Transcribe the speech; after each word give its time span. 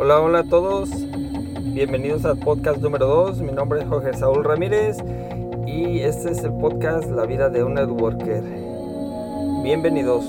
Hola, 0.00 0.20
hola 0.20 0.38
a 0.38 0.44
todos. 0.44 0.90
Bienvenidos 1.74 2.24
al 2.24 2.38
podcast 2.38 2.78
número 2.78 3.08
2. 3.08 3.40
Mi 3.40 3.50
nombre 3.50 3.80
es 3.80 3.88
Jorge 3.88 4.14
Saúl 4.14 4.44
Ramírez 4.44 4.98
y 5.66 5.98
este 5.98 6.30
es 6.30 6.44
el 6.44 6.52
podcast 6.52 7.10
La 7.10 7.26
vida 7.26 7.50
de 7.50 7.64
un 7.64 7.74
networker. 7.74 8.44
Bienvenidos. 9.64 10.24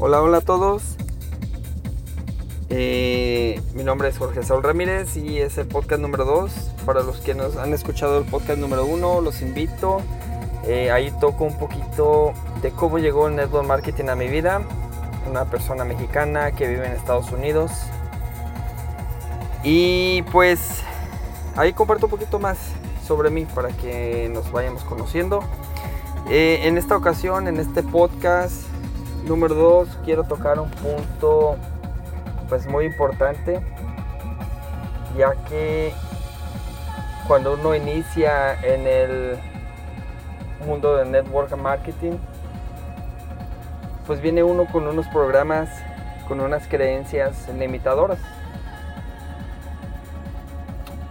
Hola, 0.00 0.20
hola 0.20 0.38
a 0.38 0.40
todos. 0.40 0.96
Eh, 2.76 3.62
mi 3.74 3.84
nombre 3.84 4.08
es 4.08 4.18
Jorge 4.18 4.42
Saúl 4.42 4.64
Ramírez 4.64 5.16
y 5.16 5.38
es 5.38 5.58
el 5.58 5.68
podcast 5.68 6.02
número 6.02 6.24
2. 6.24 6.50
Para 6.84 7.04
los 7.04 7.18
que 7.18 7.32
nos 7.32 7.56
han 7.56 7.72
escuchado 7.72 8.18
el 8.18 8.24
podcast 8.24 8.58
número 8.58 8.84
1, 8.84 9.20
los 9.20 9.42
invito. 9.42 10.02
Eh, 10.66 10.90
ahí 10.90 11.12
toco 11.20 11.44
un 11.44 11.56
poquito 11.56 12.32
de 12.62 12.72
cómo 12.72 12.98
llegó 12.98 13.28
el 13.28 13.36
network 13.36 13.64
marketing 13.64 14.08
a 14.08 14.16
mi 14.16 14.26
vida. 14.26 14.60
Una 15.30 15.44
persona 15.44 15.84
mexicana 15.84 16.50
que 16.50 16.66
vive 16.66 16.84
en 16.84 16.94
Estados 16.94 17.30
Unidos. 17.30 17.70
Y 19.62 20.22
pues 20.32 20.82
ahí 21.54 21.74
comparto 21.74 22.06
un 22.06 22.10
poquito 22.10 22.40
más 22.40 22.58
sobre 23.06 23.30
mí 23.30 23.46
para 23.54 23.68
que 23.68 24.28
nos 24.34 24.50
vayamos 24.50 24.82
conociendo. 24.82 25.44
Eh, 26.28 26.62
en 26.64 26.76
esta 26.76 26.96
ocasión, 26.96 27.46
en 27.46 27.60
este 27.60 27.84
podcast 27.84 28.64
número 29.28 29.54
2, 29.54 29.88
quiero 30.04 30.24
tocar 30.24 30.58
un 30.58 30.70
punto 30.70 31.56
pues 32.48 32.66
muy 32.66 32.86
importante, 32.86 33.60
ya 35.16 35.32
que 35.48 35.92
cuando 37.26 37.54
uno 37.54 37.74
inicia 37.74 38.54
en 38.62 38.86
el 38.86 39.38
mundo 40.66 40.96
de 40.96 41.04
network 41.06 41.56
marketing, 41.56 42.12
pues 44.06 44.20
viene 44.20 44.42
uno 44.42 44.66
con 44.66 44.86
unos 44.86 45.06
programas, 45.08 45.68
con 46.28 46.40
unas 46.40 46.66
creencias 46.68 47.48
limitadoras. 47.48 48.18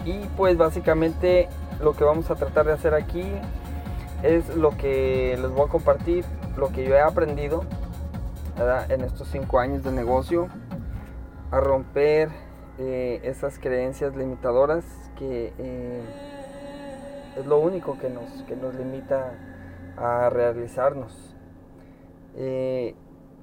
Y 0.05 0.19
pues 0.37 0.57
básicamente 0.57 1.47
lo 1.81 1.93
que 1.93 2.03
vamos 2.03 2.29
a 2.29 2.35
tratar 2.35 2.65
de 2.65 2.73
hacer 2.73 2.93
aquí 2.93 3.25
es 4.21 4.55
lo 4.55 4.71
que 4.77 5.37
les 5.41 5.51
voy 5.51 5.67
a 5.67 5.69
compartir, 5.69 6.25
lo 6.57 6.69
que 6.69 6.85
yo 6.85 6.95
he 6.95 7.01
aprendido 7.01 7.63
en 8.89 9.01
estos 9.01 9.27
cinco 9.29 9.59
años 9.59 9.83
de 9.83 9.91
negocio, 9.91 10.47
a 11.53 11.59
romper 11.59 12.29
eh, 12.79 13.19
esas 13.21 13.59
creencias 13.59 14.15
limitadoras 14.15 14.83
que 15.19 15.53
eh, 15.59 16.01
es 17.37 17.45
lo 17.45 17.59
único 17.59 17.95
que 17.99 18.09
nos, 18.09 18.41
que 18.47 18.55
nos 18.55 18.73
limita 18.73 19.33
a 19.95 20.31
realizarnos. 20.31 21.35
Eh, 22.35 22.95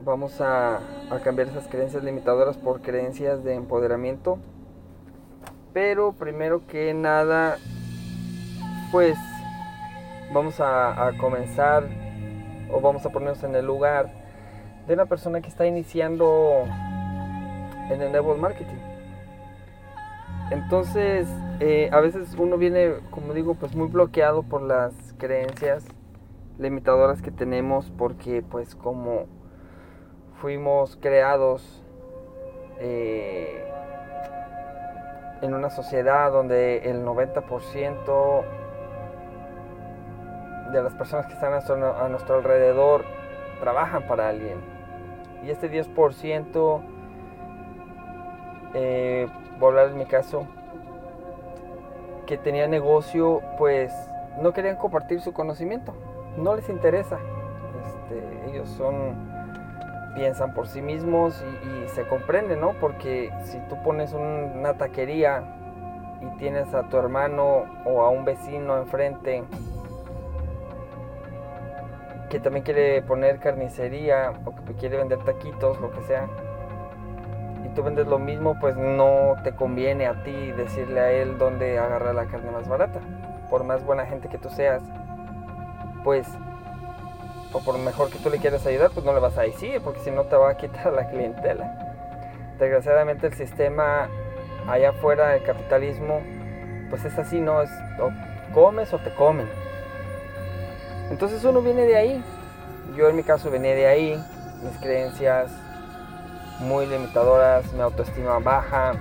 vamos 0.04 0.40
a, 0.40 0.78
a 1.08 1.20
cambiar 1.22 1.50
esas 1.50 1.68
creencias 1.68 2.02
limitadoras 2.02 2.56
por 2.56 2.82
creencias 2.82 3.44
de 3.44 3.54
empoderamiento. 3.54 4.40
Pero 5.72 6.12
primero 6.12 6.66
que 6.66 6.92
nada, 6.92 7.58
pues 8.90 9.16
vamos 10.34 10.58
a, 10.58 11.06
a, 11.06 11.16
comenzar 11.16 11.84
o 12.72 12.80
vamos 12.80 13.06
a 13.06 13.10
ponernos 13.10 13.44
en 13.44 13.54
el 13.54 13.66
lugar 13.66 14.10
de 14.88 14.94
una 14.94 15.06
persona 15.06 15.40
que 15.40 15.48
está 15.48 15.64
iniciando 15.64 16.64
en 17.90 18.02
el 18.02 18.12
network 18.12 18.38
marketing. 18.38 18.78
Entonces, 20.50 21.28
eh, 21.60 21.90
a 21.92 22.00
veces 22.00 22.34
uno 22.38 22.56
viene, 22.56 22.94
como 23.10 23.34
digo, 23.34 23.54
pues 23.54 23.74
muy 23.74 23.88
bloqueado 23.88 24.42
por 24.42 24.62
las 24.62 25.14
creencias 25.18 25.86
limitadoras 26.58 27.22
que 27.22 27.30
tenemos, 27.30 27.92
porque 27.96 28.42
pues 28.42 28.74
como 28.74 29.26
fuimos 30.40 30.96
creados 30.96 31.82
eh, 32.78 33.64
en 35.42 35.54
una 35.54 35.70
sociedad 35.70 36.32
donde 36.32 36.90
el 36.90 37.04
90% 37.04 38.44
de 40.72 40.82
las 40.82 40.94
personas 40.94 41.26
que 41.26 41.34
están 41.34 41.52
a 41.52 42.08
nuestro, 42.08 42.36
alrededor 42.36 43.04
trabajan 43.60 44.06
para 44.06 44.28
alguien. 44.28 44.58
Y 45.44 45.50
este 45.50 45.70
10%, 45.70 46.80
eh, 48.74 49.28
voy 49.58 49.66
a 49.66 49.68
hablar 49.70 49.88
en 49.88 49.98
mi 49.98 50.06
caso, 50.06 50.46
que 52.26 52.36
tenía 52.38 52.68
negocio, 52.68 53.42
pues 53.58 53.92
no 54.40 54.52
querían 54.52 54.76
compartir 54.76 55.20
su 55.20 55.32
conocimiento. 55.32 55.92
No 56.36 56.54
les 56.54 56.68
interesa. 56.68 57.18
Este, 57.84 58.50
ellos 58.50 58.68
son 58.70 59.30
piensan 60.14 60.54
por 60.54 60.66
sí 60.66 60.82
mismos 60.82 61.40
y, 61.62 61.68
y, 61.84 61.88
se 61.88 62.04
comprende, 62.06 62.56
¿no? 62.56 62.72
Porque 62.80 63.32
si 63.44 63.58
tú 63.68 63.80
pones 63.82 64.12
una 64.12 64.74
taquería 64.74 65.44
y 66.20 66.36
tienes 66.38 66.74
a 66.74 66.88
tu 66.88 66.96
hermano 66.96 67.64
o 67.84 68.02
a 68.02 68.10
un 68.10 68.24
vecino 68.24 68.76
enfrente 68.76 69.44
que 72.28 72.38
también 72.38 72.64
quiere 72.64 73.02
poner 73.02 73.40
carnicería 73.40 74.32
o 74.44 74.54
que 74.64 74.74
quiere 74.74 74.96
vender 74.98 75.18
taquitos, 75.24 75.80
lo 75.80 75.90
que 75.90 76.00
sea, 76.02 76.28
tú 77.74 77.82
vendes 77.82 78.06
lo 78.06 78.18
mismo, 78.18 78.58
pues 78.58 78.76
no 78.76 79.34
te 79.42 79.52
conviene 79.52 80.06
a 80.06 80.22
ti 80.22 80.52
decirle 80.52 81.00
a 81.00 81.10
él 81.12 81.38
dónde 81.38 81.78
agarrar 81.78 82.14
la 82.14 82.26
carne 82.26 82.50
más 82.50 82.68
barata. 82.68 83.00
Por 83.48 83.64
más 83.64 83.84
buena 83.84 84.06
gente 84.06 84.28
que 84.28 84.38
tú 84.38 84.48
seas, 84.50 84.82
pues, 86.04 86.26
o 87.52 87.60
por 87.60 87.78
mejor 87.78 88.10
que 88.10 88.18
tú 88.18 88.30
le 88.30 88.38
quieras 88.38 88.66
ayudar, 88.66 88.90
pues 88.92 89.04
no 89.04 89.12
le 89.12 89.20
vas 89.20 89.36
a 89.38 89.42
decir, 89.42 89.80
porque 89.82 90.00
si 90.00 90.10
no 90.10 90.24
te 90.24 90.36
va 90.36 90.50
a 90.50 90.56
quitar 90.56 90.92
la 90.92 91.08
clientela. 91.08 91.90
Desgraciadamente 92.58 93.26
el 93.26 93.34
sistema 93.34 94.08
allá 94.68 94.90
afuera 94.90 95.30
del 95.30 95.42
capitalismo, 95.42 96.20
pues 96.90 97.04
es 97.04 97.18
así, 97.18 97.40
¿no? 97.40 97.62
Es 97.62 97.70
o 98.00 98.10
comes 98.54 98.92
o 98.92 98.98
te 98.98 99.10
comen. 99.14 99.48
Entonces 101.10 101.42
uno 101.44 101.60
viene 101.62 101.82
de 101.86 101.96
ahí. 101.96 102.24
Yo 102.96 103.08
en 103.08 103.16
mi 103.16 103.22
caso 103.22 103.50
venía 103.50 103.74
de 103.74 103.86
ahí. 103.86 104.24
Mis 104.62 104.78
creencias 104.78 105.50
muy 106.60 106.86
limitadoras, 106.86 107.72
mi 107.72 107.80
autoestima 107.80 108.38
baja. 108.38 108.92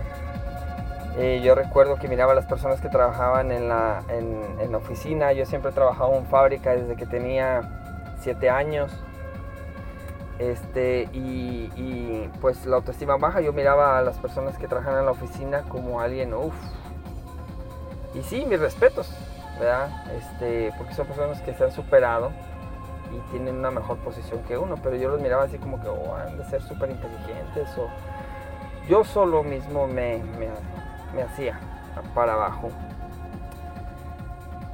Eh, 1.18 1.42
yo 1.44 1.56
recuerdo 1.56 1.98
que 1.98 2.08
miraba 2.08 2.32
a 2.32 2.36
las 2.36 2.46
personas 2.46 2.80
que 2.82 2.90
trabajaban 2.90 3.52
en 3.52 3.68
la, 3.68 4.04
en, 4.10 4.60
en 4.60 4.72
la 4.72 4.78
oficina. 4.78 5.34
Yo 5.34 5.46
siempre 5.46 5.72
he 5.72 5.74
trabajado 5.74 6.16
en 6.16 6.26
fábrica 6.26 6.72
desde 6.76 6.96
que 6.96 7.06
tenía 7.06 7.62
7 8.22 8.50
años. 8.50 8.92
Este, 10.40 11.10
y, 11.12 11.70
y, 11.76 12.30
pues 12.40 12.66
la 12.66 12.78
autoestima 12.78 13.18
baja, 13.18 13.42
yo 13.42 13.52
miraba 13.52 13.98
a 13.98 14.02
las 14.02 14.18
personas 14.20 14.58
que 14.58 14.70
trabajan 14.70 14.98
en 14.98 15.06
la 15.06 15.12
oficina 15.12 15.64
como 15.64 16.00
alguien, 16.00 16.34
uff. 16.34 16.56
Y 18.14 18.22
sí, 18.24 18.46
mis 18.46 18.60
respetos, 18.60 19.12
¿verdad? 19.60 19.90
Este, 20.18 20.72
porque 20.78 20.94
son 20.94 21.08
personas 21.08 21.42
que 21.42 21.54
se 21.54 21.66
han 21.66 21.72
superado 21.74 22.32
y 23.12 23.32
tienen 23.32 23.58
una 23.58 23.72
mejor 23.72 23.98
posición 23.98 24.42
que 24.44 24.58
uno, 24.58 24.76
pero 24.82 24.96
yo 24.96 25.10
los 25.10 25.22
miraba 25.22 25.44
así 25.44 25.58
como 25.58 25.82
que 25.82 25.88
oh, 25.88 26.16
han 26.16 26.38
de 26.38 26.46
ser 26.46 26.62
súper 26.62 26.92
inteligentes 26.92 27.68
o 27.78 27.90
yo 28.88 29.04
solo 29.04 29.44
mismo 29.44 29.88
me, 29.88 30.22
me, 31.14 31.22
hacía 31.22 31.60
para 32.14 32.34
abajo. 32.34 32.70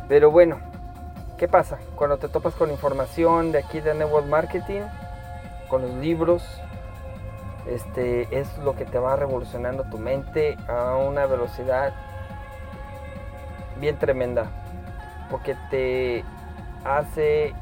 Pero 0.08 0.32
bueno, 0.32 0.60
¿qué 1.38 1.48
pasa? 1.48 1.80
Cuando 1.96 2.18
te 2.18 2.30
topas 2.30 2.54
con 2.56 2.72
información 2.72 3.52
de 3.52 3.60
aquí 3.60 3.82
de 3.82 3.94
Network 3.94 4.28
Marketing, 4.28 4.82
con 5.68 5.82
los 5.82 5.94
libros, 5.96 6.44
este 7.68 8.40
es 8.40 8.58
lo 8.60 8.76
que 8.76 8.86
te 8.86 9.00
va 9.00 9.16
revolucionando 9.16 9.84
tu 9.86 9.98
mente 9.98 10.58
a 10.68 10.96
una 10.98 11.26
velocidad 11.26 11.94
bien 13.80 13.98
tremenda 13.98 14.46
porque 15.30 15.56
te 15.70 16.24
hace 16.84 17.54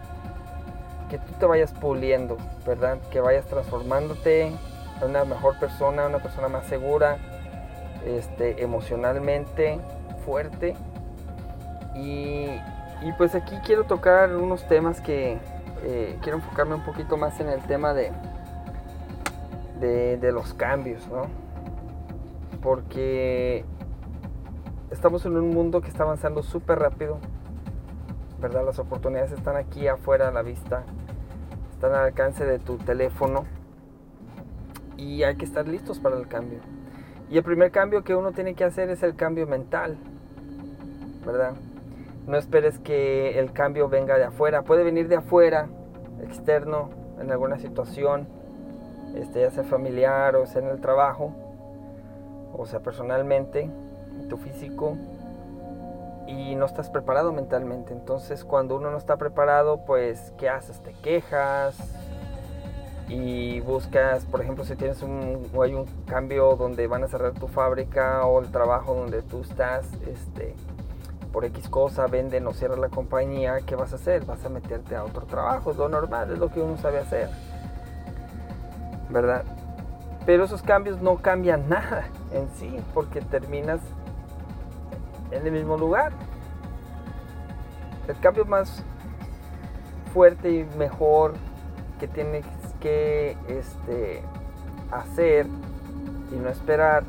que 1.14 1.20
tú 1.20 1.34
te 1.40 1.46
vayas 1.46 1.72
puliendo, 1.74 2.38
¿verdad? 2.66 2.98
Que 3.12 3.20
vayas 3.20 3.46
transformándote 3.46 4.52
a 5.00 5.06
una 5.06 5.26
mejor 5.26 5.60
persona, 5.60 6.08
una 6.08 6.18
persona 6.18 6.48
más 6.48 6.66
segura, 6.66 7.20
este, 8.04 8.64
emocionalmente 8.64 9.80
fuerte. 10.26 10.76
Y, 11.94 12.48
y 13.04 13.12
pues 13.16 13.36
aquí 13.36 13.56
quiero 13.64 13.84
tocar 13.84 14.36
unos 14.36 14.68
temas 14.68 15.02
que 15.02 15.38
eh, 15.84 16.18
quiero 16.24 16.40
enfocarme 16.40 16.74
un 16.74 16.84
poquito 16.84 17.16
más 17.16 17.40
en 17.40 17.50
el 17.50 17.62
tema 17.62 17.94
de, 17.94 18.12
de, 19.80 20.18
de 20.18 20.32
los 20.32 20.56
cambios, 20.56 21.08
¿no? 21.10 21.28
Porque 22.60 23.66
estamos 24.90 25.28
en 25.28 25.38
un 25.38 25.52
mundo 25.52 25.80
que 25.82 25.90
está 25.90 26.02
avanzando 26.02 26.42
súper 26.42 26.80
rápido, 26.80 27.20
¿verdad? 28.40 28.66
Las 28.66 28.80
oportunidades 28.80 29.32
están 29.32 29.58
aquí 29.58 29.88
afuera 29.88 30.30
a 30.30 30.32
la 30.32 30.42
vista, 30.42 30.86
están 31.84 32.00
al 32.00 32.06
alcance 32.06 32.46
de 32.46 32.60
tu 32.60 32.78
teléfono 32.78 33.44
y 34.96 35.24
hay 35.24 35.36
que 35.36 35.44
estar 35.44 35.68
listos 35.68 36.00
para 36.00 36.16
el 36.16 36.30
cambio. 36.30 36.60
Y 37.30 37.36
el 37.36 37.44
primer 37.44 37.72
cambio 37.72 38.06
que 38.06 38.16
uno 38.16 38.32
tiene 38.32 38.54
que 38.54 38.64
hacer 38.64 38.90
es 38.90 39.04
el 39.04 39.18
cambio 39.18 39.48
mental, 39.48 39.98
¿verdad? 41.26 41.56
No 42.26 42.38
esperes 42.38 42.80
que 42.80 43.38
el 43.38 43.52
cambio 43.52 43.90
venga 43.90 44.18
de 44.18 44.24
afuera, 44.24 44.62
puede 44.62 44.86
venir 44.86 45.10
de 45.10 45.18
afuera, 45.18 45.68
externo, 46.24 46.90
en 47.20 47.30
alguna 47.30 47.60
situación, 47.60 48.28
este, 49.16 49.42
ya 49.42 49.52
sea 49.52 49.66
familiar 49.66 50.38
o 50.38 50.46
sea 50.46 50.62
en 50.62 50.70
el 50.70 50.80
trabajo, 50.80 51.34
o 52.54 52.66
sea 52.66 52.80
personalmente, 52.80 53.64
en 53.64 54.30
tu 54.30 54.38
físico, 54.38 54.96
y 56.28 56.56
no 56.56 56.66
estás 56.66 56.90
preparado 56.90 57.32
mentalmente. 57.34 57.94
Entonces 57.94 58.44
cuando 58.44 58.76
uno 58.76 58.92
no 58.92 58.98
está 58.98 59.18
preparado, 59.18 59.86
pues 59.86 60.34
¿qué 60.38 60.50
haces? 60.50 60.82
Te 60.82 60.94
quejas 60.94 61.78
y 63.08 63.60
buscas, 63.62 64.26
por 64.26 64.42
ejemplo, 64.42 64.64
si 64.64 64.76
tienes 64.76 65.02
un 65.02 65.50
hay 65.62 65.74
un 65.74 65.86
cambio 66.06 66.56
donde 66.56 66.88
van 66.88 67.04
a 67.04 67.08
cerrar 67.08 67.34
tu 67.34 67.48
fábrica 67.48 68.26
o 68.26 68.40
el 68.40 68.50
trabajo 68.52 68.94
donde 68.94 69.22
tú 69.22 69.42
estás, 69.42 69.88
este 70.08 70.56
por 71.34 71.46
X 71.46 71.68
cosa 71.68 72.06
venden 72.06 72.46
o 72.46 72.54
cierran 72.54 72.80
la 72.80 72.90
compañía, 72.90 73.58
¿qué 73.66 73.76
vas 73.76 73.92
a 73.92 73.96
hacer? 73.96 74.24
Vas 74.24 74.46
a 74.46 74.50
meterte 74.50 74.96
a 74.96 75.04
otro 75.04 75.26
trabajo, 75.26 75.72
es 75.72 75.78
lo 75.78 75.90
normal, 75.90 76.32
es 76.32 76.38
lo 76.38 76.50
que 76.50 76.62
uno 76.62 76.78
sabe 76.78 77.00
hacer. 77.00 77.28
¿Verdad? 79.10 79.44
Pero 80.28 80.46
esos 80.46 80.62
cambios 80.62 81.02
no 81.02 81.18
cambian 81.18 81.68
nada 81.70 82.06
en 82.32 82.48
sí, 82.56 82.80
porque 82.94 83.20
terminas 83.20 83.82
en 85.34 85.46
el 85.46 85.52
mismo 85.52 85.78
lugar. 85.78 86.14
El 88.08 88.18
cambio 88.20 88.46
más 88.46 88.84
fuerte 90.14 90.52
y 90.52 90.64
mejor 90.78 91.34
que 92.00 92.08
tienes 92.08 92.46
que 92.80 93.38
este, 93.48 94.22
hacer 94.92 95.48
y 96.32 96.36
no 96.36 96.50
esperar, 96.50 97.04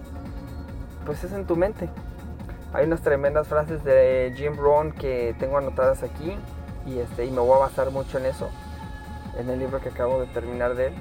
pues 1.05 1.23
es 1.25 1.33
en 1.33 1.47
tu 1.47 1.57
mente. 1.57 1.89
Hay 2.73 2.87
unas 2.87 3.03
tremendas 3.03 3.47
frases 3.47 3.85
de 3.85 4.33
Jim 4.37 4.57
Rohn 4.57 4.93
que 4.93 5.35
tengo 5.39 5.59
anotadas 5.59 6.03
aquí 6.03 6.37
y, 6.87 6.99
este, 6.99 7.25
y 7.25 7.31
me 7.31 7.41
voy 7.41 7.57
a 7.57 7.61
basar 7.61 7.91
mucho 7.91 8.19
en 8.19 8.27
eso, 8.27 8.49
en 9.39 9.49
el 9.49 9.59
libro 9.59 9.81
que 9.81 9.91
acabo 9.91 10.21
de 10.21 10.27
terminar 10.27 10.75
de 10.75 10.89
él. 10.89 10.95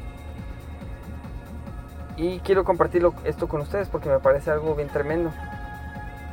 Y 2.15 2.39
quiero 2.39 2.63
compartirlo 2.63 3.13
esto 3.23 3.47
con 3.47 3.61
ustedes 3.61 3.89
porque 3.89 4.09
me 4.09 4.19
parece 4.19 4.51
algo 4.51 4.75
bien 4.75 4.89
tremendo. 4.89 5.31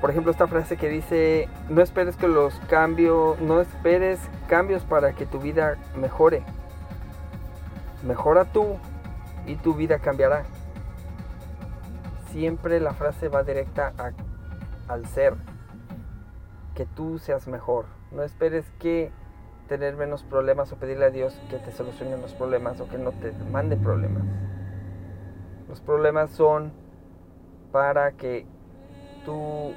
Por 0.01 0.11
ejemplo, 0.11 0.33
esta 0.33 0.47
frase 0.47 0.77
que 0.77 0.89
dice, 0.89 1.49
no 1.69 1.83
esperes 1.83 2.17
que 2.17 2.27
los 2.27 2.55
cambios, 2.71 3.39
no 3.41 3.61
esperes 3.61 4.19
cambios 4.49 4.83
para 4.85 5.13
que 5.13 5.27
tu 5.27 5.39
vida 5.39 5.77
mejore. 5.95 6.43
Mejora 8.03 8.47
tú 8.47 8.77
y 9.47 9.57
tu 9.57 9.75
vida 9.75 9.99
cambiará. 9.99 10.45
Siempre 12.33 12.81
la 12.81 12.95
frase 12.95 13.29
va 13.29 13.43
directa 13.43 13.93
al 14.89 15.07
ser. 15.07 15.35
Que 16.75 16.87
tú 16.87 17.19
seas 17.19 17.47
mejor. 17.47 17.85
No 18.11 18.23
esperes 18.23 18.65
que 18.79 19.13
tener 19.69 19.97
menos 19.97 20.23
problemas 20.23 20.73
o 20.73 20.77
pedirle 20.77 21.05
a 21.05 21.11
Dios 21.11 21.39
que 21.51 21.59
te 21.59 21.73
solucione 21.73 22.17
los 22.17 22.33
problemas 22.33 22.81
o 22.81 22.89
que 22.89 22.97
no 22.97 23.13
te 23.13 23.33
mande 23.53 23.77
problemas. 23.77 24.25
Los 25.69 25.81
problemas 25.81 26.31
son 26.31 26.73
para 27.71 28.13
que 28.13 28.47
tú 29.25 29.73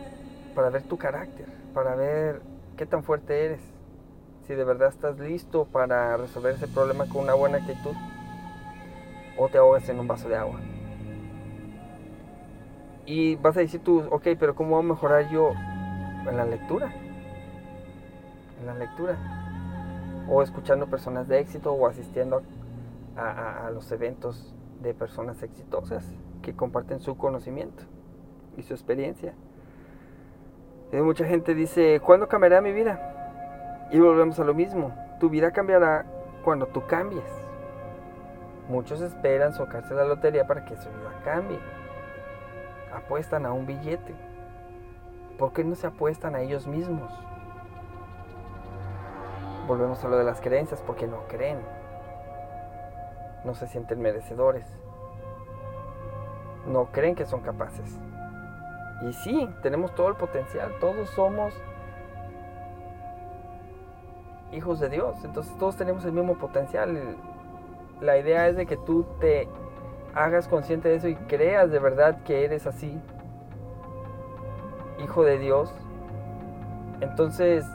para 0.54 0.70
ver 0.70 0.84
tu 0.84 0.98
carácter, 0.98 1.48
para 1.74 1.96
ver 1.96 2.42
qué 2.78 2.86
tan 2.86 3.04
fuerte 3.04 3.46
eres, 3.46 3.62
si 4.48 4.56
de 4.56 4.64
verdad 4.64 4.90
estás 4.90 5.20
listo 5.20 5.66
para 5.66 6.18
resolver 6.18 6.56
ese 6.56 6.68
problema 6.68 7.08
con 7.08 7.24
una 7.24 7.34
buena 7.34 7.58
actitud 7.58 7.96
o 9.38 9.50
te 9.50 9.58
ahogas 9.58 9.88
en 9.90 10.00
un 10.00 10.08
vaso 10.08 10.30
de 10.30 10.36
agua. 10.36 10.60
Y 13.06 13.36
vas 13.36 13.58
a 13.58 13.62
decir 13.62 13.82
tú, 13.84 14.04
ok, 14.12 14.30
pero 14.40 14.56
¿cómo 14.56 14.72
voy 14.72 14.86
a 14.86 14.88
mejorar 14.88 15.30
yo 15.30 15.52
en 15.52 16.38
la 16.38 16.46
lectura? 16.46 16.92
En 18.60 18.66
la 18.66 18.76
lectura. 18.76 19.18
O 20.30 20.42
escuchando 20.42 20.88
personas 20.88 21.28
de 21.28 21.40
éxito 21.40 21.74
o 21.74 21.88
asistiendo 21.88 22.42
a, 23.18 23.68
a 23.68 23.72
los 23.72 23.92
eventos 23.92 24.56
de 24.82 24.94
personas 24.94 25.44
exitosas 25.44 26.06
que 26.42 26.56
comparten 26.56 27.02
su 27.02 27.18
conocimiento 27.18 27.84
y 28.56 28.64
su 28.64 28.74
experiencia 28.74 29.34
mucha 31.02 31.26
gente 31.26 31.56
dice, 31.56 32.00
¿cuándo 32.00 32.28
cambiará 32.28 32.62
mi 32.62 32.72
vida? 32.72 33.88
Y 33.92 34.00
volvemos 34.00 34.40
a 34.40 34.44
lo 34.44 34.54
mismo, 34.54 34.92
tu 35.20 35.30
vida 35.30 35.52
cambiará 35.52 36.06
cuando 36.44 36.68
tú 36.68 36.86
cambies. 36.86 37.24
Muchos 38.68 39.02
esperan 39.02 39.54
socarse 39.54 39.94
la 39.94 40.06
lotería 40.06 40.46
para 40.46 40.66
que 40.66 40.78
su 40.78 40.90
vida 40.90 41.12
cambie. 41.24 41.60
Apuestan 42.94 43.46
a 43.46 43.52
un 43.52 43.66
billete. 43.66 44.14
¿Por 45.38 45.52
qué 45.52 45.64
no 45.64 45.76
se 45.76 45.88
apuestan 45.88 46.36
a 46.36 46.42
ellos 46.42 46.68
mismos? 46.68 47.12
Volvemos 49.68 50.04
a 50.04 50.08
lo 50.08 50.18
de 50.18 50.24
las 50.24 50.42
creencias, 50.42 50.82
porque 50.82 51.08
no 51.08 51.28
creen. 51.28 51.60
No 53.44 53.56
se 53.56 53.68
sienten 53.68 54.02
merecedores. 54.02 54.66
No 56.68 56.86
creen 56.92 57.16
que 57.16 57.26
son 57.26 57.42
capaces. 57.42 58.00
Y 59.08 59.12
sí, 59.12 59.50
tenemos 59.62 59.94
todo 59.96 60.08
el 60.08 60.16
potencial, 60.16 60.72
todos 60.80 61.10
somos 61.10 61.54
hijos 64.54 64.80
de 64.80 64.90
Dios, 64.90 65.16
entonces 65.26 65.54
todos 65.58 65.76
tenemos 65.76 66.06
el 66.06 66.14
mismo 66.14 66.36
potencial. 66.36 67.18
La 68.00 68.18
idea 68.18 68.48
es 68.48 68.56
de 68.56 68.66
que 68.66 68.78
tú 68.78 69.06
te 69.20 69.50
hagas 70.14 70.48
consciente 70.48 70.90
de 70.90 70.96
eso 70.96 71.08
y 71.10 71.16
creas 71.16 71.70
de 71.72 71.80
verdad 71.80 72.24
que 72.24 72.46
eres 72.46 72.66
así, 72.66 72.98
hijo 75.04 75.24
de 75.24 75.38
Dios. 75.38 75.74
Entonces, 77.02 77.66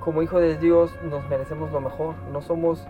como 0.00 0.22
hijo 0.22 0.38
de 0.38 0.56
Dios 0.56 0.94
nos 1.02 1.28
merecemos 1.28 1.70
lo 1.70 1.82
mejor, 1.82 2.14
no 2.32 2.40
somos 2.40 2.86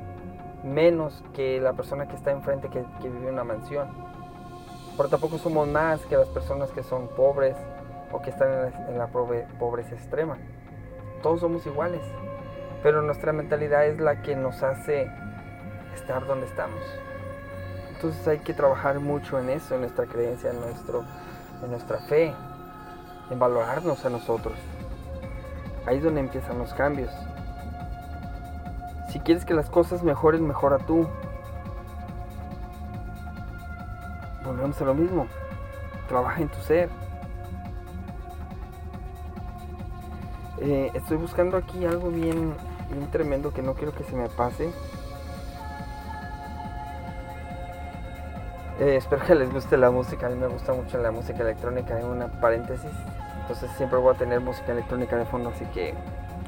menos 0.62 1.24
que 1.32 1.60
la 1.60 1.72
persona 1.72 2.06
que 2.06 2.14
está 2.14 2.30
enfrente 2.30 2.68
que, 2.68 2.84
que 3.02 3.08
vive 3.08 3.26
en 3.26 3.34
una 3.34 3.44
mansión 3.44 4.13
pero 4.96 5.08
tampoco 5.08 5.38
somos 5.38 5.66
más 5.68 6.00
que 6.06 6.16
las 6.16 6.28
personas 6.28 6.70
que 6.70 6.82
son 6.82 7.08
pobres 7.08 7.56
o 8.12 8.22
que 8.22 8.30
están 8.30 8.72
en 8.88 8.98
la, 8.98 9.08
pobreza 9.08 9.94
extrema. 9.94 10.36
Todos 11.22 11.40
somos 11.40 11.66
iguales, 11.66 12.02
pero 12.82 13.02
nuestra 13.02 13.32
mentalidad 13.32 13.86
es 13.86 13.98
la 13.98 14.22
que 14.22 14.36
nos 14.36 14.62
hace 14.62 15.10
estar 15.94 16.26
donde 16.26 16.46
estamos. 16.46 16.80
Entonces 17.94 18.26
hay 18.28 18.38
que 18.38 18.54
trabajar 18.54 19.00
mucho 19.00 19.38
en 19.38 19.50
eso, 19.50 19.74
en 19.74 19.80
nuestra 19.80 20.06
creencia, 20.06 20.50
en, 20.50 20.60
nuestro, 20.60 21.04
en 21.62 21.70
nuestra 21.70 21.98
fe, 22.00 22.32
en 23.30 23.38
valorarnos 23.38 24.04
a 24.04 24.10
nosotros. 24.10 24.54
Ahí 25.86 25.98
es 25.98 26.04
donde 26.04 26.20
empiezan 26.20 26.58
los 26.58 26.72
cambios. 26.74 27.10
Si 29.10 29.20
quieres 29.20 29.44
que 29.44 29.54
las 29.54 29.70
cosas 29.70 30.02
mejoren, 30.02 30.46
mejora 30.46 30.78
tú. 30.78 31.08
Volvemos 34.44 34.80
a 34.80 34.84
lo 34.84 34.94
mismo. 34.94 35.26
Trabaja 36.08 36.42
en 36.42 36.48
tu 36.48 36.60
ser. 36.60 36.88
Eh, 40.60 40.90
estoy 40.94 41.16
buscando 41.16 41.56
aquí 41.56 41.84
algo 41.84 42.10
bien, 42.10 42.54
bien 42.90 43.10
tremendo 43.10 43.52
que 43.52 43.62
no 43.62 43.74
quiero 43.74 43.92
que 43.92 44.04
se 44.04 44.14
me 44.14 44.28
pase. 44.28 44.70
Eh, 48.80 48.96
espero 48.96 49.24
que 49.24 49.34
les 49.34 49.52
guste 49.52 49.76
la 49.76 49.90
música. 49.90 50.26
A 50.26 50.30
mí 50.30 50.36
me 50.36 50.46
gusta 50.46 50.72
mucho 50.72 50.98
la 50.98 51.10
música 51.10 51.42
electrónica. 51.42 51.98
En 51.98 52.06
una 52.06 52.28
paréntesis. 52.28 52.90
Entonces 53.42 53.70
siempre 53.76 53.98
voy 53.98 54.14
a 54.14 54.18
tener 54.18 54.40
música 54.40 54.72
electrónica 54.72 55.16
de 55.16 55.24
fondo. 55.24 55.50
Así 55.50 55.64
que 55.66 55.94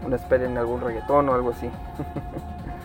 no 0.07 0.15
esperen 0.15 0.57
algún 0.59 0.81
reggaetón 0.81 1.29
o 1.29 1.35
algo 1.35 1.51
así. 1.51 1.71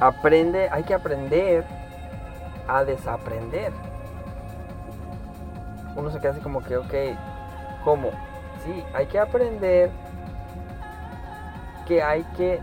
Aprende, 0.00 0.68
hay 0.70 0.82
que 0.82 0.94
aprender 0.94 1.64
a 2.68 2.84
desaprender. 2.84 3.72
Uno 5.94 6.10
se 6.10 6.20
queda 6.20 6.32
así 6.32 6.40
como 6.40 6.62
que, 6.62 6.76
ok, 6.76 6.94
¿cómo? 7.84 8.10
Sí, 8.64 8.84
hay 8.92 9.06
que 9.06 9.18
aprender 9.18 9.90
que 11.86 12.02
hay 12.02 12.24
que 12.36 12.60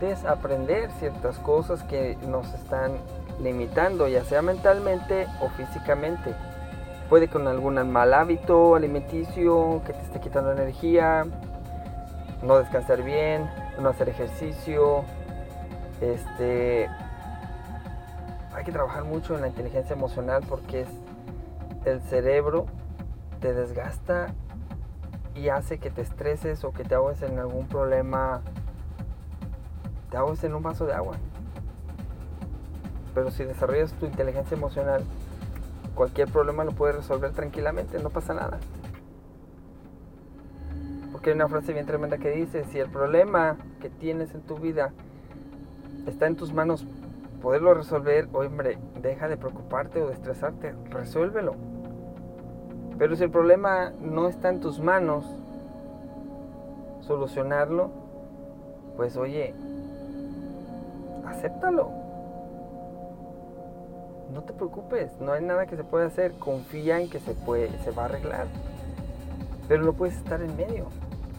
desaprender 0.00 0.90
ciertas 0.92 1.38
cosas 1.38 1.82
que 1.82 2.16
nos 2.26 2.52
están 2.54 2.92
limitando, 3.40 4.08
ya 4.08 4.24
sea 4.24 4.40
mentalmente 4.40 5.26
o 5.40 5.48
físicamente. 5.50 6.34
Puede 7.08 7.28
con 7.28 7.46
algún 7.46 7.74
mal 7.90 8.14
hábito 8.14 8.74
alimenticio 8.74 9.82
que 9.84 9.92
te 9.92 10.02
esté 10.02 10.20
quitando 10.20 10.52
energía, 10.52 11.24
no 12.42 12.58
descansar 12.58 13.02
bien, 13.02 13.50
no 13.78 13.90
hacer 13.90 14.08
ejercicio, 14.08 15.04
este, 16.00 16.88
hay 18.54 18.64
que 18.64 18.72
trabajar 18.72 19.04
mucho 19.04 19.34
en 19.34 19.42
la 19.42 19.48
inteligencia 19.48 19.94
emocional 19.94 20.42
porque 20.48 20.82
es 20.82 20.88
el 21.84 22.00
cerebro 22.02 22.66
te 23.40 23.52
desgasta 23.52 24.34
y 25.34 25.48
hace 25.50 25.78
que 25.78 25.90
te 25.90 26.00
estreses 26.00 26.64
o 26.64 26.72
que 26.72 26.82
te 26.84 26.94
ahogues 26.94 27.22
en 27.22 27.38
algún 27.38 27.68
problema, 27.68 28.40
te 30.10 30.16
ahogues 30.16 30.42
en 30.44 30.54
un 30.54 30.62
vaso 30.62 30.86
de 30.86 30.94
agua. 30.94 31.16
Pero 33.14 33.30
si 33.30 33.44
desarrollas 33.44 33.92
tu 33.92 34.06
inteligencia 34.06 34.56
emocional, 34.56 35.02
cualquier 35.94 36.28
problema 36.28 36.64
lo 36.64 36.72
puedes 36.72 36.96
resolver 36.96 37.32
tranquilamente, 37.32 37.98
no 38.02 38.10
pasa 38.10 38.34
nada. 38.34 38.58
Porque 41.12 41.30
hay 41.30 41.36
una 41.36 41.48
frase 41.48 41.72
bien 41.72 41.86
tremenda 41.86 42.18
que 42.18 42.30
dice, 42.30 42.64
si 42.64 42.78
el 42.78 42.90
problema 42.90 43.56
que 43.80 43.90
tienes 43.90 44.34
en 44.34 44.40
tu 44.42 44.56
vida 44.56 44.92
está 46.06 46.26
en 46.26 46.36
tus 46.36 46.52
manos 46.52 46.86
poderlo 47.46 47.74
resolver, 47.74 48.28
hombre, 48.32 48.78
deja 49.00 49.28
de 49.28 49.36
preocuparte 49.36 50.02
o 50.02 50.08
de 50.08 50.14
estresarte, 50.14 50.74
resuélvelo. 50.90 51.54
Pero 52.98 53.14
si 53.14 53.24
el 53.24 53.30
problema 53.30 53.92
no 54.00 54.26
está 54.28 54.48
en 54.48 54.60
tus 54.60 54.80
manos, 54.80 55.24
solucionarlo, 57.02 57.90
pues 58.96 59.16
oye, 59.16 59.54
acéptalo. 61.26 61.90
No 64.32 64.42
te 64.42 64.52
preocupes, 64.52 65.20
no 65.20 65.32
hay 65.32 65.44
nada 65.44 65.66
que 65.66 65.76
se 65.76 65.84
pueda 65.84 66.06
hacer, 66.06 66.32
confía 66.32 67.00
en 67.00 67.08
que 67.08 67.20
se 67.20 67.32
puede, 67.32 67.70
se 67.84 67.90
va 67.90 68.02
a 68.02 68.06
arreglar. 68.06 68.46
Pero 69.68 69.84
no 69.84 69.92
puedes 69.92 70.16
estar 70.16 70.42
en 70.42 70.56
medio. 70.56 70.86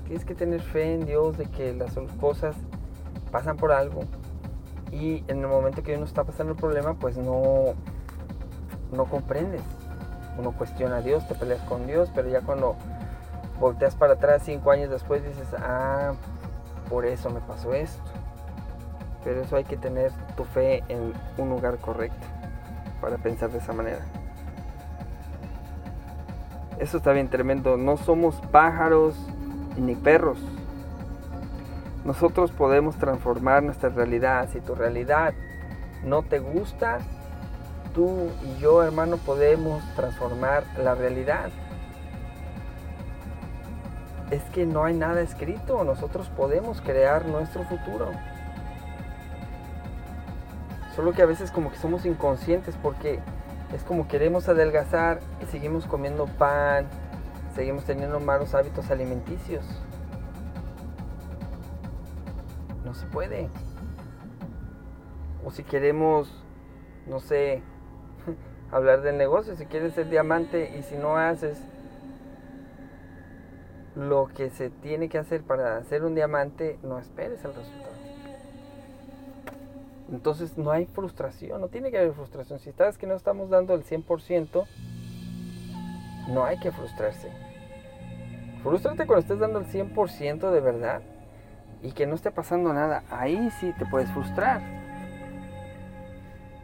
Tienes 0.05 0.23
que 0.23 0.35
tener 0.35 0.61
fe 0.61 0.93
en 0.93 1.05
Dios 1.05 1.37
de 1.37 1.47
que 1.47 1.73
las 1.73 1.93
cosas 2.19 2.55
pasan 3.29 3.57
por 3.57 3.73
algo 3.73 4.03
y 4.91 5.23
en 5.27 5.39
el 5.39 5.47
momento 5.47 5.83
que 5.83 5.95
uno 5.95 6.05
está 6.05 6.23
pasando 6.23 6.53
el 6.53 6.59
problema, 6.59 6.93
pues 6.95 7.17
no, 7.17 7.73
no 8.91 9.05
comprendes. 9.05 9.61
Uno 10.37 10.51
cuestiona 10.51 10.97
a 10.97 11.01
Dios, 11.01 11.27
te 11.27 11.35
peleas 11.35 11.61
con 11.61 11.87
Dios, 11.87 12.11
pero 12.13 12.29
ya 12.29 12.41
cuando 12.41 12.75
volteas 13.59 13.95
para 13.95 14.13
atrás 14.13 14.43
cinco 14.45 14.71
años 14.71 14.89
después 14.89 15.23
dices, 15.23 15.47
ah, 15.57 16.13
por 16.89 17.05
eso 17.05 17.29
me 17.29 17.41
pasó 17.41 17.73
esto. 17.73 18.01
Pero 19.23 19.41
eso 19.41 19.55
hay 19.55 19.63
que 19.63 19.77
tener 19.77 20.11
tu 20.35 20.45
fe 20.45 20.83
en 20.87 21.13
un 21.37 21.49
lugar 21.49 21.77
correcto 21.79 22.25
para 23.01 23.17
pensar 23.17 23.51
de 23.51 23.57
esa 23.57 23.73
manera. 23.73 23.99
Eso 26.79 26.97
está 26.97 27.11
bien 27.11 27.29
tremendo. 27.29 27.75
No 27.75 27.97
somos 27.97 28.35
pájaros 28.51 29.15
ni 29.77 29.95
perros. 29.95 30.37
Nosotros 32.07 32.51
podemos 32.51 32.95
transformar 32.95 33.63
nuestra 33.63 33.89
realidad. 33.89 34.47
Si 34.53 34.61
tu 34.61 34.75
realidad 34.75 35.33
no 36.05 36.23
te 36.23 36.39
gusta, 36.39 36.99
tú 37.93 38.29
y 38.45 38.61
yo, 38.61 38.81
hermano, 38.81 39.17
podemos 39.17 39.83
transformar 39.93 40.63
la 40.81 40.95
realidad. 40.95 41.49
Es 44.31 44.41
que 44.53 44.65
no 44.65 44.85
hay 44.85 44.93
nada 44.93 45.19
escrito. 45.19 45.83
Nosotros 45.83 46.29
podemos 46.29 46.79
crear 46.79 47.25
nuestro 47.25 47.65
futuro. 47.65 48.11
Solo 50.95 51.11
que 51.11 51.23
a 51.23 51.25
veces 51.25 51.51
como 51.51 51.71
que 51.71 51.77
somos 51.77 52.05
inconscientes 52.05 52.75
porque 52.81 53.19
es 53.75 53.83
como 53.83 54.07
queremos 54.07 54.47
adelgazar 54.47 55.19
y 55.43 55.45
seguimos 55.47 55.85
comiendo 55.85 56.25
pan, 56.25 56.87
seguimos 57.53 57.83
teniendo 57.83 58.21
malos 58.21 58.55
hábitos 58.55 58.91
alimenticios. 58.91 59.65
No 62.87 62.93
se 62.93 63.05
puede. 63.07 63.49
O 65.43 65.51
si 65.51 65.63
queremos, 65.63 66.31
no 67.05 67.19
sé, 67.19 67.61
hablar 68.71 69.01
del 69.01 69.17
negocio, 69.17 69.57
si 69.57 69.65
quieres 69.65 69.93
ser 69.93 70.09
diamante 70.09 70.73
y 70.79 70.83
si 70.83 70.95
no 70.95 71.17
haces 71.17 71.61
lo 73.93 74.27
que 74.27 74.49
se 74.51 74.69
tiene 74.69 75.09
que 75.09 75.17
hacer 75.17 75.41
para 75.43 75.83
ser 75.83 76.05
un 76.05 76.15
diamante, 76.15 76.79
no 76.81 76.97
esperes 76.97 77.43
el 77.43 77.53
resultado. 77.55 77.97
Entonces 80.09 80.57
no 80.57 80.71
hay 80.71 80.85
frustración, 80.85 81.59
no 81.59 81.67
tiene 81.67 81.91
que 81.91 81.97
haber 81.97 82.13
frustración. 82.13 82.59
Si 82.59 82.71
sabes 82.71 82.97
que 82.97 83.05
no 83.05 83.15
estamos 83.15 83.49
dando 83.49 83.73
el 83.73 83.83
100%, 83.83 84.65
no 86.29 86.45
hay 86.45 86.57
que 86.57 86.71
frustrarse. 86.71 87.29
Frustrate 88.63 89.05
cuando 89.05 89.19
estés 89.19 89.39
dando 89.39 89.59
el 89.59 89.65
100% 89.65 90.51
de 90.51 90.61
verdad 90.61 91.01
y 91.81 91.91
que 91.91 92.07
no 92.07 92.15
esté 92.15 92.31
pasando 92.31 92.73
nada, 92.73 93.03
ahí 93.11 93.49
sí 93.59 93.73
te 93.77 93.85
puedes 93.85 94.11
frustrar. 94.11 94.61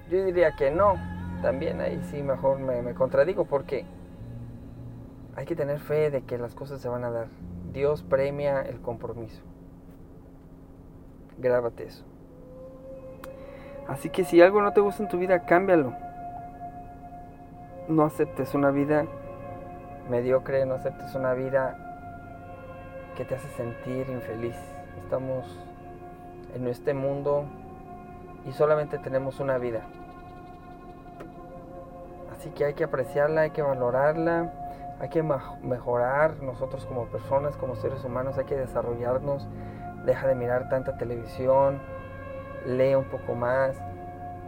Yo 0.10 0.24
diría 0.25 0.55
que 0.55 0.72
no, 0.72 0.96
también 1.41 1.82
ahí 1.82 2.01
sí 2.10 2.24
mejor 2.24 2.60
me, 2.60 2.93
contradigo 2.93 3.46
porque 3.46 3.86
hay 5.36 5.46
que 5.46 5.55
tener 5.55 5.79
fe 5.79 6.10
de 6.10 6.24
que 6.24 6.38
las 6.38 6.55
cosas 6.55 6.82
se 6.82 6.89
van 6.89 7.03
a 7.03 7.12
dar. 7.12 7.27
Dios 7.72 8.03
premia 8.03 8.62
el 8.62 8.79
compromiso. 8.82 9.41
Grábate 11.38 11.86
eso. 11.86 12.03
Así 13.88 14.10
que 14.10 14.24
si 14.24 14.41
algo 14.41 14.62
no 14.62 14.72
te 14.74 14.82
gusta 14.82 15.03
en 15.03 15.10
tu 15.10 15.17
vida, 15.17 15.46
cámbialo. 15.46 15.93
No 17.88 18.03
aceptes 18.03 18.53
una 18.53 18.72
vida 18.72 19.05
mediocre, 20.10 20.65
no 20.65 20.75
aceptes 20.75 21.15
una 21.15 21.34
vida 21.34 21.77
que 23.17 23.25
te 23.25 23.36
hace 23.36 23.48
sentir 23.50 24.08
infeliz 24.10 24.55
estamos 25.01 25.45
en 26.55 26.67
este 26.67 26.93
mundo 26.93 27.45
y 28.45 28.51
solamente 28.51 28.97
tenemos 29.00 29.39
una 29.39 29.57
vida. 29.57 29.81
Así 32.31 32.50
que 32.51 32.65
hay 32.65 32.73
que 32.73 32.83
apreciarla, 32.83 33.41
hay 33.41 33.51
que 33.51 33.62
valorarla, 33.62 34.51
hay 35.00 35.09
que 35.09 35.23
mejorar 35.23 36.41
nosotros 36.41 36.85
como 36.85 37.05
personas, 37.05 37.55
como 37.55 37.75
seres 37.75 38.03
humanos, 38.03 38.38
hay 38.38 38.45
que 38.45 38.57
desarrollarnos. 38.57 39.47
Deja 40.05 40.27
de 40.27 40.35
mirar 40.35 40.67
tanta 40.69 40.97
televisión, 40.97 41.79
lee 42.65 42.95
un 42.95 43.05
poco 43.05 43.35
más, 43.35 43.77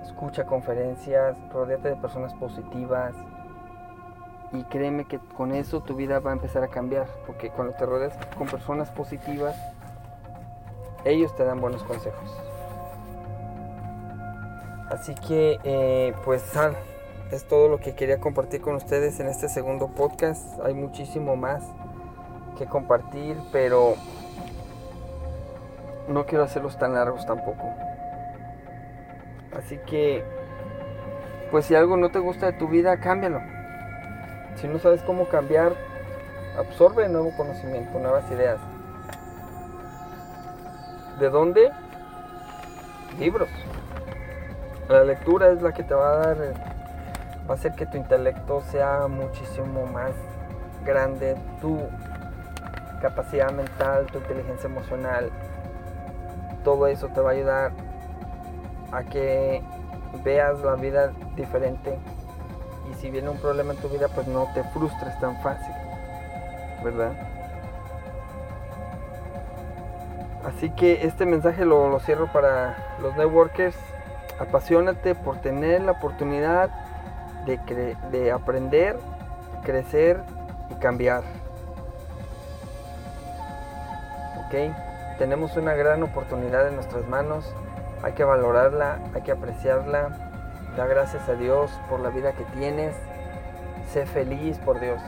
escucha 0.03 0.45
conferencias, 0.45 1.37
rodeate 1.51 1.89
de 1.89 1.95
personas 1.95 2.33
positivas. 2.33 3.15
Y 4.51 4.63
créeme 4.65 5.05
que 5.05 5.19
con 5.19 5.53
eso 5.53 5.81
tu 5.81 5.95
vida 5.95 6.19
va 6.19 6.31
a 6.31 6.33
empezar 6.33 6.63
a 6.63 6.67
cambiar, 6.67 7.07
porque 7.25 7.49
cuando 7.49 7.73
te 7.73 7.85
rodeas 7.85 8.17
con 8.37 8.47
personas 8.47 8.91
positivas, 8.91 9.55
ellos 11.05 11.35
te 11.35 11.45
dan 11.45 11.61
buenos 11.61 11.83
consejos. 11.83 12.35
Así 14.89 15.15
que, 15.15 15.59
eh, 15.63 16.13
pues, 16.25 16.43
es 17.31 17.47
todo 17.47 17.69
lo 17.69 17.79
que 17.79 17.95
quería 17.95 18.19
compartir 18.19 18.61
con 18.61 18.75
ustedes 18.75 19.19
en 19.19 19.27
este 19.27 19.49
segundo 19.49 19.87
podcast. 19.87 20.59
Hay 20.63 20.73
muchísimo 20.73 21.35
más 21.35 21.63
que 22.57 22.65
compartir, 22.65 23.37
pero 23.51 23.95
no 26.07 26.25
quiero 26.25 26.43
hacerlos 26.43 26.77
tan 26.77 26.93
largos 26.93 27.25
tampoco. 27.25 27.73
Así 29.57 29.79
que, 29.87 30.23
pues 31.51 31.65
si 31.65 31.75
algo 31.75 31.97
no 31.97 32.09
te 32.09 32.19
gusta 32.19 32.47
de 32.47 32.53
tu 32.53 32.67
vida, 32.67 32.97
cámbialo. 32.99 33.41
Si 34.55 34.67
no 34.67 34.79
sabes 34.79 35.01
cómo 35.01 35.27
cambiar, 35.27 35.73
absorbe 36.57 37.09
nuevo 37.09 37.35
conocimiento, 37.35 37.99
nuevas 37.99 38.29
ideas. 38.31 38.59
¿De 41.19 41.29
dónde? 41.29 41.71
Libros. 43.17 43.49
La 44.89 45.03
lectura 45.03 45.49
es 45.49 45.61
la 45.61 45.71
que 45.71 45.83
te 45.83 45.93
va 45.93 46.11
a 46.11 46.17
dar, 46.17 46.37
va 47.49 47.51
a 47.51 47.53
hacer 47.53 47.73
que 47.73 47.85
tu 47.85 47.97
intelecto 47.97 48.61
sea 48.69 49.07
muchísimo 49.07 49.85
más 49.85 50.11
grande, 50.83 51.35
tu 51.61 51.79
capacidad 53.01 53.51
mental, 53.51 54.07
tu 54.07 54.17
inteligencia 54.19 54.67
emocional, 54.67 55.31
todo 56.63 56.87
eso 56.87 57.07
te 57.07 57.21
va 57.21 57.29
a 57.29 57.33
ayudar 57.33 57.71
a 58.91 59.03
que 59.03 59.63
veas 60.23 60.59
la 60.61 60.75
vida 60.75 61.11
diferente 61.35 61.97
y 62.91 62.93
si 62.95 63.09
viene 63.09 63.29
un 63.29 63.37
problema 63.37 63.73
en 63.73 63.79
tu 63.79 63.89
vida 63.89 64.07
pues 64.09 64.27
no 64.27 64.47
te 64.53 64.63
frustres 64.65 65.17
tan 65.19 65.41
fácil, 65.41 65.73
¿verdad? 66.83 67.13
Así 70.45 70.69
que 70.69 71.05
este 71.05 71.25
mensaje 71.25 71.65
lo, 71.65 71.99
cierro 71.99 72.27
para 72.31 72.77
los 73.01 73.15
networkers. 73.17 73.75
Apasionate 74.39 75.15
por 75.15 75.37
tener 75.37 75.81
la 75.81 75.93
oportunidad 75.93 76.69
de, 77.45 77.95
de 78.11 78.31
aprender, 78.31 78.97
crecer 79.63 80.21
y 80.69 80.75
cambiar. 80.75 81.23
¿Ok? 84.45 84.75
Tenemos 85.17 85.55
una 85.57 85.73
gran 85.73 86.03
oportunidad 86.03 86.67
en 86.67 86.75
nuestras 86.75 87.07
manos. 87.07 87.51
Hay 88.03 88.13
que 88.13 88.23
valorarla, 88.23 88.99
hay 89.15 89.21
que 89.21 89.31
apreciarla. 89.31 90.09
Da 90.77 90.85
gracias 90.85 91.27
a 91.27 91.33
Dios 91.33 91.71
por 91.89 92.01
la 92.01 92.09
vida 92.09 92.33
que 92.33 92.43
tienes. 92.57 92.93
Sé 93.91 94.05
feliz 94.05 94.59
por 94.59 94.79
Dios. 94.79 95.01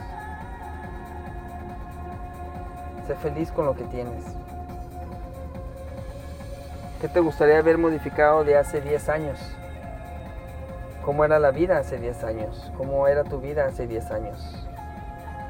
Sé 3.06 3.14
feliz 3.16 3.52
con 3.52 3.66
lo 3.66 3.74
que 3.74 3.84
tienes. 3.84 4.24
¿Qué 7.00 7.08
te 7.08 7.20
gustaría 7.20 7.58
haber 7.58 7.78
modificado 7.78 8.42
de 8.42 8.56
hace 8.56 8.80
10 8.80 9.08
años? 9.08 9.38
¿Cómo 11.04 11.24
era 11.24 11.38
la 11.38 11.52
vida 11.52 11.78
hace 11.78 11.98
10 11.98 12.24
años? 12.24 12.72
¿Cómo 12.76 13.06
era 13.06 13.22
tu 13.22 13.40
vida 13.40 13.66
hace 13.66 13.86
10 13.86 14.10
años? 14.10 14.68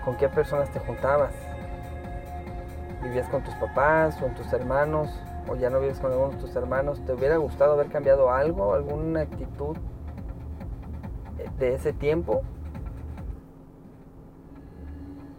¿Con 0.05 0.17
qué 0.19 0.28
personas 0.28 0.71
te 0.71 0.78
juntabas? 0.78 1.33
¿Vivías 3.02 3.28
con 3.28 3.43
tus 3.43 3.55
papás, 3.55 4.17
con 4.17 4.35
tus 4.35 4.52
hermanos, 4.52 5.09
o 5.49 5.57
ya 5.57 5.71
no 5.71 5.81
vives 5.81 5.99
con 6.00 6.12
alguno 6.12 6.33
de 6.33 6.37
tus 6.37 6.55
hermanos, 6.55 7.02
¿te 7.07 7.12
hubiera 7.14 7.38
gustado 7.38 7.73
haber 7.73 7.88
cambiado 7.88 8.31
algo, 8.31 8.75
alguna 8.75 9.21
actitud 9.21 9.76
de 11.59 11.75
ese 11.75 11.93
tiempo? 11.93 12.43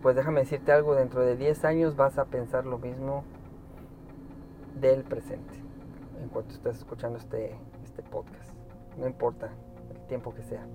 Pues 0.01 0.15
déjame 0.15 0.39
decirte 0.39 0.71
algo, 0.71 0.95
dentro 0.95 1.21
de 1.21 1.35
10 1.35 1.65
años 1.65 1.95
vas 1.95 2.17
a 2.17 2.25
pensar 2.25 2.65
lo 2.65 2.79
mismo 2.79 3.23
del 4.79 5.03
presente, 5.03 5.53
en 6.21 6.29
cuanto 6.29 6.53
estés 6.53 6.77
escuchando 6.77 7.17
este, 7.17 7.55
este 7.83 8.03
podcast, 8.03 8.49
no 8.97 9.07
importa 9.07 9.49
el 9.91 9.99
tiempo 10.07 10.33
que 10.33 10.43
sea. 10.43 10.65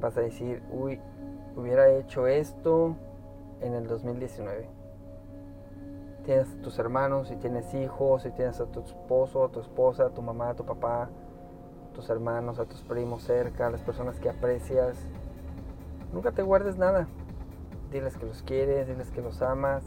Vas 0.00 0.16
a 0.16 0.20
decir, 0.20 0.62
uy, 0.70 1.00
hubiera 1.56 1.90
hecho 1.90 2.26
esto 2.26 2.96
en 3.60 3.74
el 3.74 3.86
2019 3.86 4.78
tienes 6.28 6.52
a 6.52 6.60
tus 6.60 6.78
hermanos, 6.78 7.28
si 7.28 7.36
tienes 7.36 7.72
hijos, 7.72 8.20
si 8.20 8.30
tienes 8.32 8.60
a 8.60 8.66
tu 8.66 8.80
esposo, 8.80 9.44
a 9.44 9.48
tu 9.48 9.60
esposa, 9.60 10.04
a 10.04 10.10
tu 10.10 10.20
mamá, 10.20 10.50
a 10.50 10.54
tu 10.54 10.62
papá, 10.62 11.04
a 11.04 11.92
tus 11.94 12.10
hermanos, 12.10 12.58
a 12.58 12.66
tus 12.66 12.82
primos 12.82 13.22
cerca, 13.22 13.66
a 13.66 13.70
las 13.70 13.80
personas 13.80 14.20
que 14.20 14.28
aprecias. 14.28 14.98
Nunca 16.12 16.32
te 16.32 16.42
guardes 16.42 16.76
nada. 16.76 17.08
Diles 17.90 18.18
que 18.18 18.26
los 18.26 18.42
quieres, 18.42 18.88
diles 18.88 19.10
que 19.10 19.22
los 19.22 19.40
amas. 19.40 19.82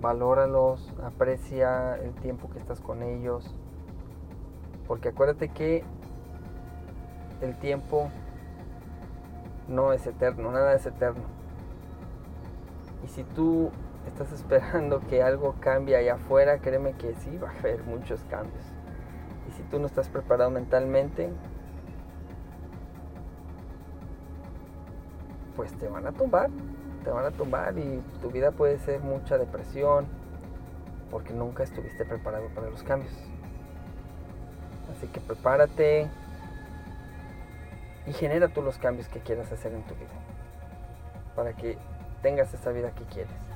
Valóralos, 0.00 0.92
aprecia 1.02 1.96
el 1.96 2.12
tiempo 2.14 2.50
que 2.50 2.58
estás 2.58 2.80
con 2.80 3.02
ellos. 3.02 3.54
Porque 4.86 5.08
acuérdate 5.08 5.48
que 5.48 5.84
el 7.40 7.58
tiempo 7.58 8.10
no 9.68 9.92
es 9.92 10.06
eterno, 10.06 10.50
nada 10.52 10.74
es 10.74 10.86
eterno. 10.86 11.24
Y 13.04 13.08
si 13.08 13.24
tú 13.24 13.70
estás 14.06 14.32
esperando 14.38 15.00
que 15.00 15.22
algo 15.22 15.54
cambie 15.60 15.96
allá 15.96 16.14
afuera, 16.14 16.58
créeme 16.58 16.92
que 16.92 17.14
sí 17.14 17.36
va 17.38 17.50
a 17.50 17.58
haber 17.58 17.82
muchos 17.84 18.20
cambios. 18.24 18.64
Y 19.48 19.52
si 19.52 19.62
tú 19.64 19.78
no 19.78 19.86
estás 19.86 20.08
preparado 20.08 20.50
mentalmente, 20.50 21.30
pues 25.56 25.72
te 25.74 25.88
van 25.88 26.06
a 26.06 26.12
tumbar, 26.12 26.50
te 27.06 27.12
van 27.12 27.24
a 27.24 27.30
tumbar 27.30 27.78
y 27.78 28.02
tu 28.20 28.30
vida 28.30 28.50
puede 28.50 28.78
ser 28.78 29.00
mucha 29.00 29.38
depresión 29.38 30.06
porque 31.10 31.32
nunca 31.32 31.62
estuviste 31.62 32.04
preparado 32.04 32.48
para 32.54 32.68
los 32.68 32.82
cambios. 32.82 33.14
Así 34.90 35.06
que 35.06 35.20
prepárate 35.20 36.10
y 38.06 38.12
genera 38.12 38.48
tú 38.48 38.60
los 38.60 38.76
cambios 38.76 39.08
que 39.08 39.20
quieras 39.20 39.50
hacer 39.50 39.72
en 39.72 39.82
tu 39.84 39.94
vida 39.94 40.12
para 41.34 41.54
que 41.54 41.78
tengas 42.22 42.52
esa 42.52 42.70
vida 42.72 42.90
que 42.90 43.04
quieres 43.04 43.46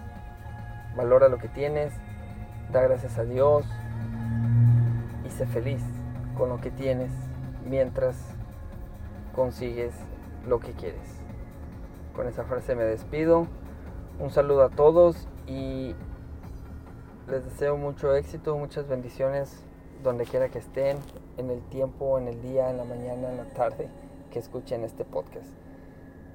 valora 0.96 1.28
lo 1.28 1.38
que 1.38 1.48
tienes, 1.48 1.92
da 2.72 2.82
gracias 2.82 3.18
a 3.18 3.24
Dios 3.24 3.64
y 5.24 5.30
sé 5.30 5.46
feliz 5.46 5.82
con 6.36 6.48
lo 6.48 6.60
que 6.60 6.70
tienes 6.70 7.10
mientras 7.64 8.16
consigues 9.34 9.94
lo 10.46 10.60
que 10.60 10.72
quieres. 10.72 11.19
Con 12.14 12.26
esa 12.26 12.44
frase 12.44 12.74
me 12.74 12.84
despido. 12.84 13.46
Un 14.18 14.30
saludo 14.30 14.64
a 14.64 14.70
todos 14.70 15.28
y 15.46 15.94
les 17.28 17.44
deseo 17.44 17.76
mucho 17.76 18.14
éxito, 18.14 18.56
muchas 18.58 18.88
bendiciones 18.88 19.64
donde 20.02 20.24
quiera 20.24 20.48
que 20.48 20.58
estén, 20.58 20.98
en 21.36 21.50
el 21.50 21.60
tiempo, 21.68 22.18
en 22.18 22.28
el 22.28 22.42
día, 22.42 22.70
en 22.70 22.76
la 22.76 22.84
mañana, 22.84 23.30
en 23.30 23.36
la 23.36 23.48
tarde 23.50 23.88
que 24.30 24.38
escuchen 24.38 24.84
este 24.84 25.04
podcast. 25.04 25.48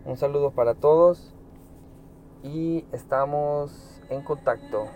Un 0.06 0.18
saludo 0.18 0.52
para 0.52 0.76
todos 0.76 1.34
y 2.44 2.86
estamos 2.92 4.02
en 4.10 4.22
contacto. 4.22 4.88